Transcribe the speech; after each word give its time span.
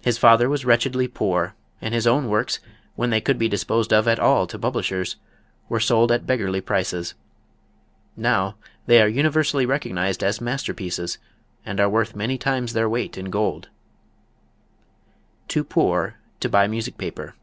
His 0.00 0.18
father 0.18 0.48
was 0.48 0.64
wretchedly 0.64 1.06
poor, 1.06 1.54
and 1.80 1.94
his 1.94 2.04
own 2.04 2.28
works, 2.28 2.58
when 2.96 3.10
they 3.10 3.20
could 3.20 3.38
be 3.38 3.48
disposed 3.48 3.92
of 3.92 4.08
at 4.08 4.18
all 4.18 4.48
to 4.48 4.58
publishers, 4.58 5.14
were 5.68 5.78
sold 5.78 6.10
at 6.10 6.26
beggarly 6.26 6.60
prices. 6.60 7.14
Now 8.16 8.56
they 8.86 9.00
are 9.00 9.06
universally 9.06 9.64
recognized 9.66 10.24
as 10.24 10.40
masterpieces 10.40 11.18
and 11.64 11.78
are 11.78 11.88
worth 11.88 12.16
many 12.16 12.36
times 12.36 12.72
their 12.72 12.88
weight 12.88 13.16
in 13.16 13.30
gold. 13.30 13.68
Too 15.46 15.62
Poor 15.62 16.16
to 16.40 16.48
Buy 16.48 16.66
Music 16.66 16.98
Paper. 16.98 17.36